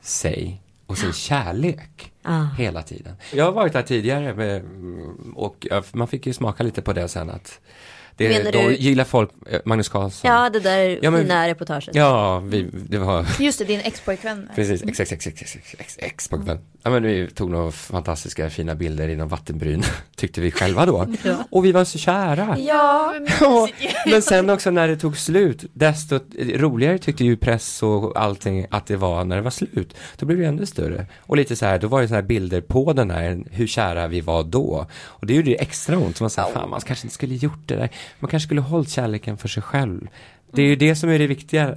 [0.00, 2.44] sig och sin kärlek ah.
[2.58, 3.16] hela tiden.
[3.32, 4.62] Jag har varit där tidigare med,
[5.34, 7.60] och man fick ju smaka lite på det sen att
[8.16, 8.74] det, Menar då du?
[8.74, 10.30] gillar folk eh, Magnus Carlsson.
[10.30, 11.94] Ja, det där ja, men, fina reportaget.
[11.94, 13.26] Ja, vi, det var...
[13.40, 14.48] Just det, din ex-pojkvän.
[14.54, 16.58] Precis, ex, ex, ex, ex, ex, ex, ex-pojkvän.
[16.82, 19.82] Ja, men vi tog några fantastiska fina bilder i någon vattenbryn,
[20.16, 21.06] tyckte vi själva då.
[21.24, 21.44] Ja.
[21.50, 22.58] Och vi var så kära.
[22.58, 23.14] Ja,
[24.06, 28.86] men sen också när det tog slut, desto roligare tyckte ju press och allting att
[28.86, 29.96] det var när det var slut.
[30.16, 31.06] Då blev det ännu större.
[31.20, 34.06] Och lite så här, då var det så här bilder på den här, hur kära
[34.06, 34.86] vi var då.
[35.02, 37.62] Och det gjorde det extra ont, så man sa, fan man kanske inte skulle gjort
[37.66, 37.90] det där.
[38.18, 40.08] Man kanske skulle hållit kärleken för sig själv.
[40.52, 41.76] Det är ju det som är det viktiga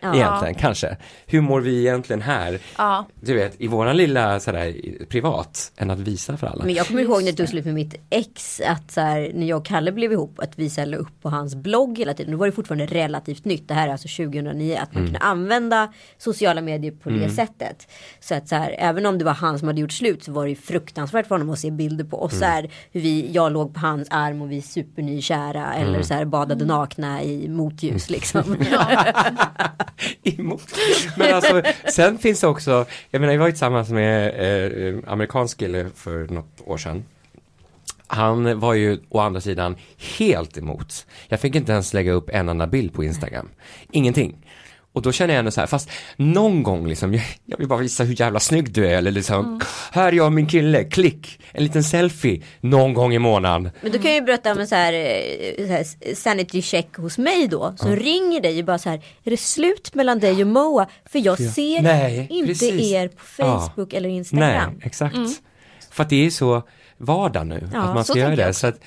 [0.00, 0.14] ja.
[0.14, 0.96] egentligen kanske.
[1.26, 2.58] Hur mår vi egentligen här?
[2.78, 3.06] Ja.
[3.20, 4.74] Du vet, i våran lilla sådär
[5.08, 6.64] privat, än att visa för alla.
[6.64, 9.58] Men jag kommer ihåg när tog slut med mitt ex, att så här, när jag
[9.58, 12.32] och Kalle blev ihop, att vi la upp på hans blogg hela tiden.
[12.32, 15.06] Då var det fortfarande relativt nytt, det här är alltså 2009, att man mm.
[15.06, 17.20] kunde använda sociala medier på mm.
[17.20, 17.88] det sättet.
[18.20, 20.44] Så att så här, även om det var han som hade gjort slut så var
[20.44, 22.32] det ju fruktansvärt för honom att se bilder på oss.
[22.32, 22.40] Mm.
[22.40, 26.04] Så här, hur vi, jag låg på hans arm och vi supernykära eller mm.
[26.04, 28.42] så här badade nakna i motljus liksom.
[30.22, 30.76] Emot.
[31.16, 31.62] Men alltså,
[31.94, 36.28] sen finns det också, jag menar jag var tillsammans med eh, eh, amerikansk kille för
[36.28, 37.04] något år sedan.
[38.06, 39.76] Han var ju å andra sidan
[40.18, 41.06] helt emot.
[41.28, 43.48] Jag fick inte ens lägga upp en enda bild på Instagram.
[43.90, 44.36] Ingenting.
[45.00, 47.78] Och då känner jag ändå så här, fast någon gång liksom, jag, jag vill bara
[47.78, 49.60] visa hur jävla snygg du är, eller liksom, mm.
[49.92, 53.70] här är jag och min kille, klick, en liten selfie, någon gång i månaden.
[53.80, 57.18] Men du kan ju berätta om en så här, eh, så här sanity check hos
[57.18, 58.00] mig då, som mm.
[58.00, 60.86] ringer dig och bara så här, är det slut mellan dig och Moa?
[61.10, 62.92] För jag ser Nej, inte precis.
[62.92, 63.96] er på Facebook ja.
[63.96, 64.72] eller Instagram.
[64.72, 65.16] Nej, exakt.
[65.16, 65.30] Mm.
[65.90, 66.62] För att det är så
[66.98, 68.54] vardag nu, ja, att man ska göra det.
[68.54, 68.80] Så att,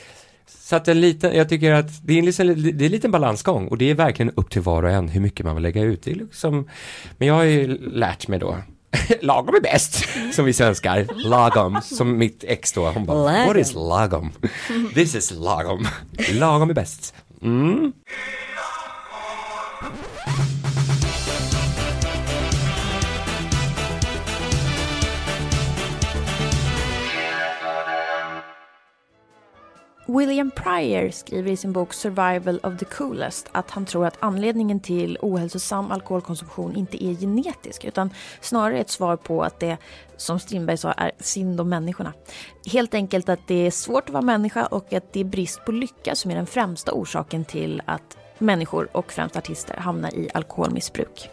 [0.47, 3.11] så att en liten, jag tycker att det är en liten, det är en liten
[3.11, 5.81] balansgång och det är verkligen upp till var och en hur mycket man vill lägga
[5.81, 6.03] ut.
[6.03, 6.69] Det är liksom,
[7.17, 8.57] men jag har ju lärt mig då
[9.21, 11.07] lagom är bäst, som vi svenskar.
[11.15, 13.47] Lagom, som mitt ex då, hon bara, lagom.
[13.47, 14.31] what is lagom?
[14.93, 15.87] This is lagom.
[16.31, 17.15] Lagom är bäst.
[17.41, 17.93] Mm.
[30.13, 34.79] William Pryor skriver i sin bok Survival of the Coolest att han tror att anledningen
[34.79, 38.09] till ohälsosam alkoholkonsumtion inte är genetisk utan
[38.41, 39.77] snarare ett svar på att det,
[40.17, 42.13] som Strindberg sa, är synd om människorna.
[42.71, 45.71] Helt enkelt att det är svårt att vara människa och att det är brist på
[45.71, 51.29] lycka som är den främsta orsaken till att människor och främst artister hamnar i alkoholmissbruk.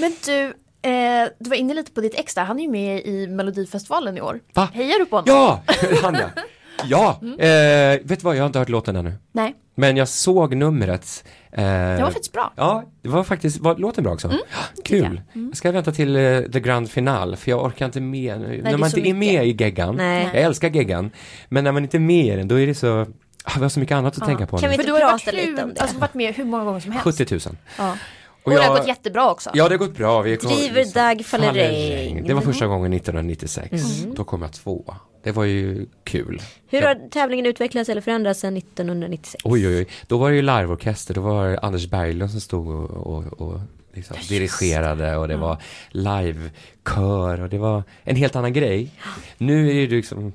[0.00, 0.44] Men du,
[0.90, 2.44] eh, du var inne lite på ditt ex där.
[2.44, 4.40] Han är ju med i Melodifestivalen i år.
[4.54, 4.68] Va?
[4.74, 5.34] Hejar du på honom?
[5.34, 5.62] Ja,
[6.02, 6.42] han ja.
[6.84, 7.32] Ja, mm.
[7.40, 9.12] eh, vet du vad, jag har inte hört låten ännu.
[9.32, 9.54] Nej.
[9.74, 11.24] Men jag såg numret.
[11.52, 12.52] Eh, det var faktiskt bra.
[12.56, 14.28] Ja, det var faktiskt, var låten bra också?
[14.28, 14.40] Mm,
[14.84, 14.98] Kul.
[14.98, 15.06] Jag.
[15.06, 15.48] Mm.
[15.48, 15.56] jag.
[15.56, 18.40] ska vänta till uh, the grand final, för jag orkar inte med.
[18.40, 19.14] Nej, när man inte mycket.
[19.14, 20.30] är med i geggan, Nej.
[20.34, 21.10] jag älskar geggan,
[21.48, 23.00] men när man inte är med i den, då är det så,
[23.44, 24.26] ah, vi har så mycket annat att ja.
[24.26, 24.58] tänka på.
[24.58, 24.76] Kan nu.
[24.76, 25.80] vi inte prata lite om det?
[25.80, 27.18] Alltså varit med hur många gånger som helst.
[27.18, 27.56] 70 000.
[27.78, 27.96] Ja.
[28.42, 29.50] Och, och det har gått jättebra också.
[29.54, 30.22] Ja, det har gått bra.
[30.22, 32.24] Vi Driver liksom, Dag faller regn.
[32.26, 33.72] Det var första gången 1996.
[33.72, 34.14] Mm.
[34.14, 34.94] Då kom jag två.
[35.22, 36.42] Det var ju kul.
[36.68, 39.44] Hur har tävlingen utvecklats eller förändrats sedan 1996?
[39.44, 39.86] Oj, oj, oj.
[40.06, 41.14] Då var det ju liveorkester.
[41.14, 43.60] Då var det Anders Berglund som stod och, och, och
[43.94, 45.40] liksom dirigerade och det ja.
[45.40, 48.90] var livekör och det var en helt annan grej.
[49.38, 50.32] Nu är det liksom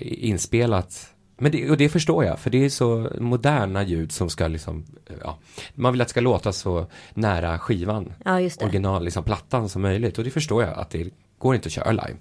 [0.00, 4.48] inspelat men det, och det förstår jag, för det är så moderna ljud som ska
[4.48, 4.84] liksom,
[5.22, 5.38] ja,
[5.74, 10.18] man vill att det ska låta så nära skivan, ja, original, liksom plattan som möjligt.
[10.18, 12.16] Och det förstår jag att det går inte att köra live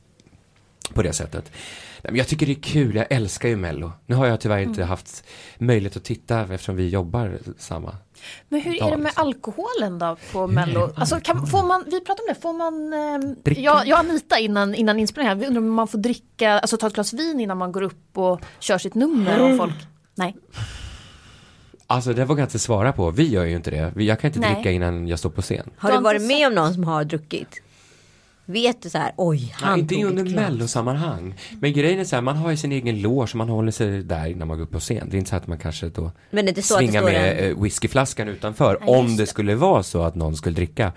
[0.94, 1.52] på det sättet.
[2.08, 3.92] Men jag tycker det är kul, jag älskar ju Mello.
[4.06, 4.90] Nu har jag tyvärr inte mm.
[4.90, 5.24] haft
[5.58, 7.96] möjlighet att titta eftersom vi jobbar samma
[8.50, 9.28] men hur är det med liksom.
[9.28, 10.90] alkoholen då på Mello?
[10.96, 12.94] Alltså, kan, får man, vi pratade om det, får man...
[13.46, 16.88] Eh, jag, jag Anita innan, innan inspelningen, vi undrar om man får dricka, alltså ta
[16.88, 19.74] ett glas vin innan man går upp och kör sitt nummer och folk...
[20.16, 20.36] Nej.
[21.88, 24.04] Alltså det vågar jag inte svara på, vi gör ju inte det.
[24.04, 24.54] Jag kan inte Nej.
[24.54, 25.70] dricka innan jag står på scen.
[25.78, 27.62] Har du varit med om någon som har druckit?
[28.50, 31.36] Vet du så här, oj, han Nej, inte tog under mellosammanhang.
[31.60, 34.36] Men grejen är så här, man har ju sin egen loge, man håller sig där
[34.36, 35.10] när man går upp på scen.
[35.10, 37.64] Det är inte så att man kanske då Men det är så svingar med en...
[37.64, 38.78] whiskyflaskan utanför.
[38.82, 40.92] Ja, om det skulle vara så att någon skulle dricka.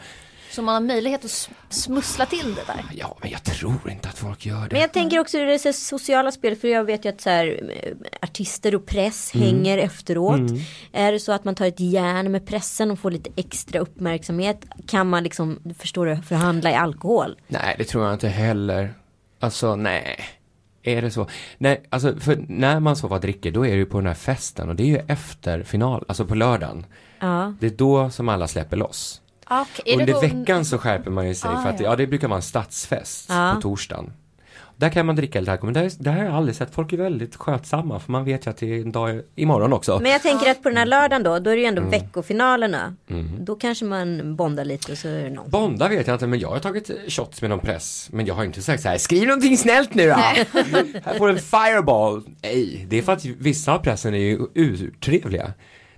[0.51, 2.85] Så man har möjlighet att smussla till det där.
[2.93, 4.69] Ja, men jag tror inte att folk gör det.
[4.71, 6.57] Men jag tänker också det är sociala spel.
[6.57, 9.47] För jag vet ju att så här, eh, artister och press mm.
[9.47, 10.39] hänger efteråt.
[10.39, 10.61] Mm.
[10.93, 14.65] Är det så att man tar ett järn med pressen och får lite extra uppmärksamhet.
[14.87, 17.37] Kan man liksom, förstår du, förhandla i alkohol?
[17.49, 18.95] Nej, det tror jag inte heller.
[19.41, 20.21] Alltså, nej.
[20.83, 21.27] Är det så?
[21.59, 24.15] Nej, alltså för när man så var dricker då är det ju på den här
[24.15, 26.87] festen och det är ju efter final, alltså på lördagen.
[27.21, 27.55] Ja.
[27.61, 29.21] Det är då som alla släpper loss.
[29.51, 30.21] Okay, Under då...
[30.21, 31.91] veckan så skärper man ju sig ah, för att ja.
[31.91, 31.97] ja.
[31.97, 33.55] det brukar vara en stadsfest ah.
[33.55, 34.13] på torsdagen.
[34.81, 36.75] Där kan man dricka lite alkohol, men det, det här har jag aldrig sett.
[36.75, 39.99] Folk är väldigt skötsamma för man vet ju att det är en dag imorgon också.
[40.03, 41.91] Men jag tänker att på den här lördagen då, då är det ju ändå mm.
[41.91, 42.97] veckofinalerna.
[43.11, 43.45] Mm.
[43.45, 45.51] Då kanske man bondar lite och så är det någon.
[45.51, 48.09] Bonda vet jag inte, men jag har tagit shots med någon press.
[48.13, 50.15] Men jag har inte sagt så här, skriv någonting snällt nu då.
[50.15, 52.23] här får du en fireball.
[52.43, 55.53] Nej, det är för att vissa av pressen är ju urtrevliga.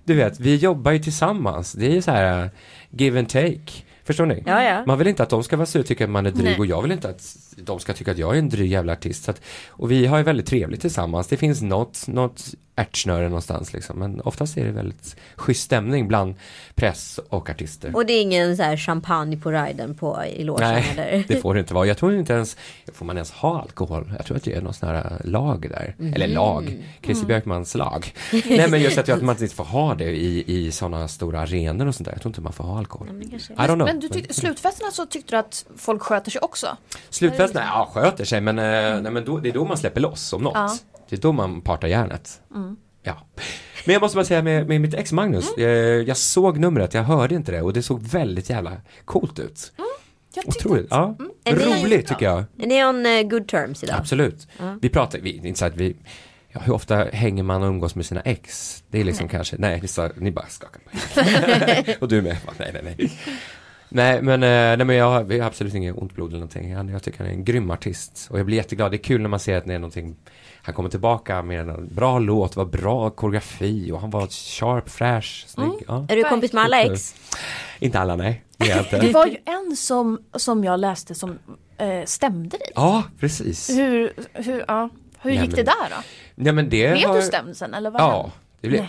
[0.05, 1.73] Du vet, vi jobbar ju tillsammans.
[1.73, 2.49] Det är ju så här
[2.89, 3.83] give and take.
[4.03, 4.43] Förstår ni?
[4.45, 4.83] Ja, ja.
[4.87, 6.59] Man vill inte att de ska vara sur och tycka att man är dryg Nej.
[6.59, 9.29] och jag vill inte att de ska tycka att jag är en dryg jävla artist.
[9.29, 11.27] Att, och vi har ju väldigt trevligt tillsammans.
[11.27, 12.43] Det finns något, något
[12.75, 13.99] ärtsnöre någonstans liksom.
[13.99, 16.35] Men oftast är det väldigt schysst stämning bland
[16.75, 17.95] press och artister.
[17.95, 21.23] Och det är ingen så här champagne på riden på i logen Nej, eller?
[21.27, 21.85] det får det inte vara.
[21.85, 22.57] Jag tror inte ens,
[22.93, 24.13] får man ens ha alkohol?
[24.17, 25.95] Jag tror att det är någon sån här lag där.
[25.99, 26.13] Mm.
[26.13, 27.27] Eller lag, Christer mm.
[27.27, 28.13] Björkmans lag.
[28.31, 31.85] Nej men just att, att man inte får ha det i, i sådana stora arenor
[31.87, 32.13] och sånt där.
[32.13, 33.07] Jag tror inte man får ha alkohol.
[33.31, 33.77] Ja, I don't know.
[33.77, 36.77] Men du tyckte, slutfesterna så tyckte du att folk sköter sig också?
[37.09, 39.03] Slutfesterna, ja sköter sig men, mm.
[39.03, 40.53] nej, men då, det är då man släpper loss om något.
[40.55, 40.77] Ja.
[41.13, 42.41] Det är då man partar järnet.
[42.55, 42.75] Mm.
[43.03, 43.27] Ja.
[43.85, 45.69] Men jag måste bara säga med, med mitt ex Magnus, mm.
[45.69, 48.71] jag, jag, såg numret, jag hörde inte det och det såg väldigt jävla
[49.05, 49.73] coolt ut.
[49.77, 49.87] Mm.
[50.35, 51.15] Jag Otroligt, ja.
[51.19, 51.59] Mm.
[51.59, 52.43] Roligt tycker jag.
[52.59, 53.95] Är ni on uh, good terms idag?
[53.99, 54.47] Absolut.
[54.81, 55.95] Vi pratar, vi, inte så att vi,
[56.51, 58.83] ja, hur ofta hänger man och umgås med sina ex?
[58.87, 59.31] Det är liksom nej.
[59.31, 63.11] kanske, nej, ni, sa, ni bara skakar på Och du med, nej, nej, nej.
[63.89, 66.69] Nej men, eh, nej, men jag har absolut inget ont blod eller någonting.
[66.69, 68.27] Jag tycker han är en grym artist.
[68.31, 68.91] Och jag blir jätteglad.
[68.91, 70.15] Det är kul när man ser att det är någonting
[70.65, 75.45] han kommer tillbaka med en bra låt, var bra koreografi och han var sharp, fräsch,
[75.47, 75.67] snygg.
[75.67, 75.83] Mm.
[75.87, 76.05] Ja.
[76.09, 77.15] Är du kompis med alla ex?
[77.79, 78.43] Inte alla, nej.
[78.57, 81.39] Det, det var ju en som, som jag läste som
[81.77, 82.71] eh, stämde dig.
[82.75, 83.69] Ja, precis.
[83.69, 84.89] Hur, hur, ja.
[85.19, 86.03] hur gick men, det där då?
[86.35, 87.15] Ja, men det blev har...
[87.15, 87.91] du stämd sen eller?
[87.91, 88.87] Vad ja, det blev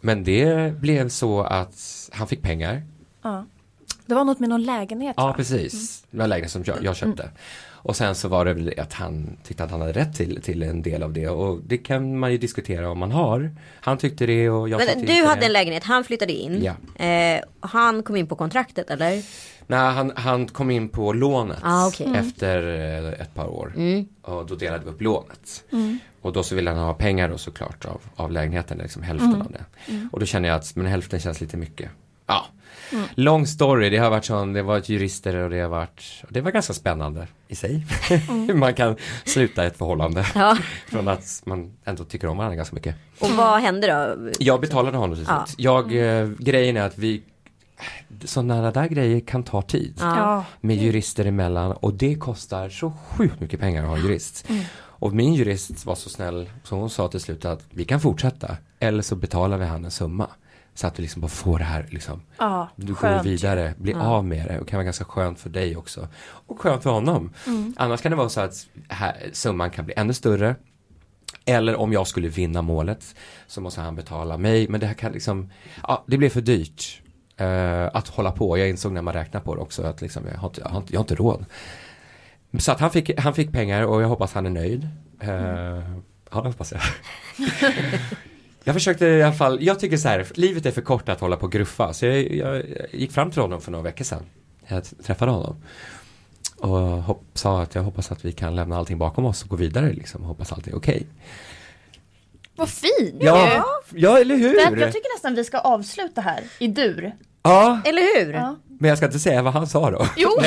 [0.00, 2.82] Men det blev så att han fick pengar.
[3.22, 3.44] Ja.
[4.06, 5.72] Det var något med någon lägenhet Ja, precis.
[5.72, 6.08] Mm.
[6.10, 7.22] Det var en lägenhet som jag, jag köpte.
[7.22, 7.34] Mm.
[7.84, 10.62] Och sen så var det väl att han tyckte att han hade rätt till, till
[10.62, 13.56] en del av det och det kan man ju diskutera om man har.
[13.80, 15.46] Han tyckte det och jag Men du hade det.
[15.46, 16.62] en lägenhet, han flyttade in.
[16.62, 17.04] Ja.
[17.04, 19.22] Eh, han kom in på kontraktet eller?
[19.66, 22.06] Nej, han, han kom in på lånet ah, okay.
[22.06, 22.18] mm.
[22.18, 22.62] efter
[23.14, 23.72] eh, ett par år.
[23.76, 24.06] Mm.
[24.22, 25.64] Och då delade vi upp lånet.
[25.72, 25.98] Mm.
[26.22, 29.40] Och då så ville han ha pengar då såklart av, av lägenheten, liksom hälften mm.
[29.40, 29.64] av det.
[29.92, 30.08] Mm.
[30.12, 31.90] Och då kände jag att men hälften känns lite mycket.
[32.26, 32.46] Ja,
[32.92, 33.04] Mm.
[33.14, 36.50] Lång story, det har varit sån, det varit jurister och det har varit, det var
[36.50, 37.86] ganska spännande i sig.
[38.10, 38.22] Mm.
[38.48, 40.26] Hur man kan sluta ett förhållande.
[40.34, 40.56] Ja.
[40.88, 42.96] Från att man ändå tycker om varandra ganska mycket.
[43.18, 44.30] Och vad hände då?
[44.38, 45.36] Jag betalade honom till slut.
[45.36, 45.46] Ja.
[45.56, 47.22] Jag, eh, grejen är att vi
[48.24, 49.94] sådana där grejer kan ta tid.
[50.00, 50.44] Ja.
[50.60, 54.48] Med jurister emellan och det kostar så sjukt mycket pengar att ha en jurist.
[54.48, 54.64] Mm.
[54.74, 58.56] Och min jurist var så snäll så hon sa till slut att vi kan fortsätta
[58.78, 60.26] eller så betalar vi han en summa.
[60.74, 62.22] Så att du liksom bara får det här liksom.
[62.38, 64.06] Ja, du går vidare, blir ja.
[64.06, 66.08] av med det och kan vara ganska skönt för dig också.
[66.46, 67.32] Och skönt för honom.
[67.46, 67.74] Mm.
[67.76, 70.56] Annars kan det vara så att här, summan kan bli ännu större.
[71.44, 73.14] Eller om jag skulle vinna målet
[73.46, 74.68] så måste han betala mig.
[74.68, 75.50] Men det här kan liksom,
[75.82, 76.98] ja det blir för dyrt.
[77.40, 78.58] Uh, att hålla på.
[78.58, 80.78] Jag insåg när man räknar på det också att liksom, jag, har inte, jag, har
[80.78, 81.44] inte, jag har inte råd.
[82.58, 84.88] Så att han fick, han fick pengar och jag hoppas han är nöjd.
[85.22, 86.02] Uh, mm.
[86.30, 86.80] Ja, det hoppas jag.
[88.64, 91.36] Jag försökte i alla fall, jag tycker så här, livet är för kort att hålla
[91.36, 91.92] på och gruffa.
[91.92, 94.22] Så jag, jag, gick fram till honom för några veckor sedan.
[94.68, 95.56] Jag träffade honom.
[96.58, 99.56] och hopp, sa att jag hoppas att vi kan lämna allting bakom oss och gå
[99.56, 100.24] vidare liksom.
[100.24, 100.94] Hoppas allt är okej.
[100.94, 101.06] Okay.
[102.56, 103.16] Vad fint!
[103.20, 104.54] Ja, ja eller hur?
[104.80, 107.12] jag tycker nästan vi ska avsluta här i dur.
[107.42, 107.80] Ja.
[107.84, 108.32] Eller hur?
[108.32, 108.56] Ja.
[108.78, 110.06] Men jag ska inte säga vad han sa då.
[110.16, 110.30] Jo!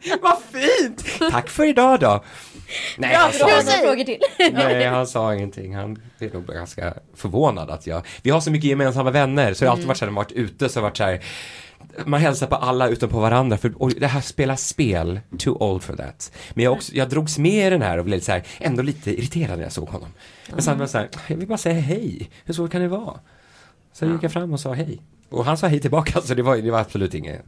[0.20, 1.04] vad fint!
[1.32, 2.24] Tack för idag då.
[2.96, 4.18] Nej, Bra, han sa några frågor till.
[4.52, 5.74] Nej, han sa ingenting.
[5.76, 9.68] Han är nog ganska förvånad att jag, vi har så mycket gemensamma vänner så jag
[9.68, 9.88] har alltid mm.
[9.88, 11.20] varit så här, varit ute så varit så här
[12.04, 15.82] man hälsar på alla utom på varandra för och det här spelar spel, too old
[15.82, 16.32] for that.
[16.54, 19.10] Men jag, också, jag drogs med i den här och blev så här, ändå lite
[19.10, 20.08] irriterad när jag såg honom.
[20.48, 22.88] Men sen var jag så här, jag vill bara säga hej, hur svårt kan det
[22.88, 23.20] vara?
[23.92, 24.12] Så ja.
[24.12, 25.02] gick jag fram och sa hej.
[25.28, 27.42] Och han sa hej tillbaka så det var, det var absolut inget.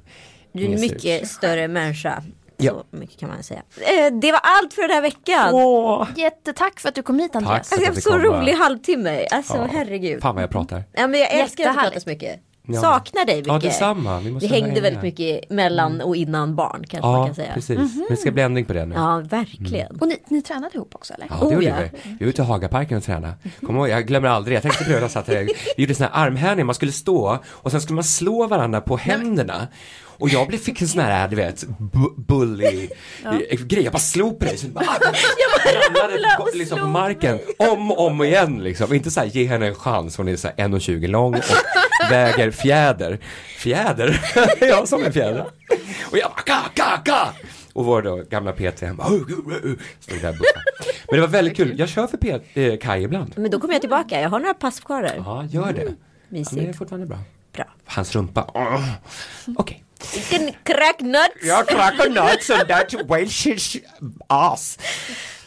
[0.53, 2.23] Du är en mycket större människa.
[2.71, 3.63] Så mycket kan man säga.
[3.77, 5.55] Eh, det var allt för den här veckan.
[5.55, 6.09] Åh.
[6.17, 7.69] Jättetack för att du kom hit Andreas.
[7.69, 9.27] Tack alltså, jag så rolig halvtimme.
[9.31, 9.69] Alltså ja.
[9.73, 10.23] herregud.
[10.23, 10.85] Fan vad jag pratar.
[10.93, 12.41] Ja, men jag älskar att prata så mycket.
[12.67, 12.81] Ja.
[12.81, 13.53] Saknar dig mycket.
[13.53, 14.21] Ja detsamma.
[14.21, 16.07] Vi, vi hängde väldigt mycket mellan mm.
[16.07, 17.55] och innan barn kanske ja, man kan säga.
[17.55, 17.77] precis.
[17.77, 18.05] Mm -hmm.
[18.09, 18.95] Det ska bli ändring på det nu.
[18.95, 19.87] Ja verkligen.
[19.87, 20.01] Mm.
[20.01, 21.27] Och ni, ni tränade ihop också eller?
[21.31, 21.75] Ja det oh, gjorde ja.
[21.93, 22.17] vi.
[22.19, 23.35] Vi var ute i Hagaparken och tränade.
[23.67, 26.65] Kommer ihåg, jag glömmer aldrig, jag tänkte på det, så vi gjorde sådana här armhävningar,
[26.65, 29.69] man skulle stå och sen skulle man slå varandra på händerna.
[30.19, 31.65] Och jag blev, fick en sån här, du vet,
[32.17, 32.89] bully
[33.25, 33.39] ja.
[33.59, 33.85] grej.
[33.85, 34.57] Jag bara slog på dig.
[34.57, 34.85] Så bara,
[35.65, 38.95] jag ramlade på, liksom på marken om och om igen liksom.
[38.95, 40.17] Inte så här, ge henne en chans.
[40.17, 43.19] Hon är så här 1,20 lång och väger fjäder.
[43.59, 44.21] Fjäder?
[44.61, 45.47] ja, som en fjäder.
[46.11, 47.33] Och jag bara, ka, ka, ka.
[47.73, 49.09] Och vår då gamla PT, han bara,
[50.01, 50.37] stod där
[51.11, 51.79] Men det var väldigt kul.
[51.79, 53.33] Jag kör för P eh, Kaj ibland.
[53.37, 54.21] Men då kommer jag tillbaka.
[54.21, 55.15] Jag har några pass kvar där.
[55.17, 55.83] Ja, gör det.
[55.83, 55.95] Mm,
[56.29, 56.53] mysigt.
[56.53, 57.19] Ja, men det är fortfarande bra.
[57.53, 57.65] Bra.
[57.85, 58.43] Hans rumpa.
[58.43, 59.55] Okej.
[59.57, 59.79] Okay.
[60.15, 61.43] Vilken crack nuts.
[61.43, 63.77] Ja, crack nuts and that Welsh
[64.27, 64.79] ass.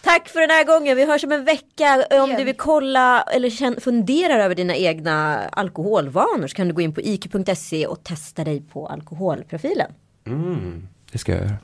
[0.02, 0.98] Tack för den här gången.
[0.98, 2.06] Vi hörs om en vecka.
[2.12, 6.94] Om du vill kolla eller funderar över dina egna alkoholvanor så kan du gå in
[6.94, 9.92] på iq.se och testa dig på alkoholprofilen.
[10.28, 11.58] Mm, det ska jag göra.